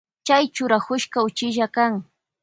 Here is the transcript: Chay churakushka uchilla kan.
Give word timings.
Chay 0.27 0.43
churakushka 0.53 1.17
uchilla 1.27 1.67
kan. 1.75 1.93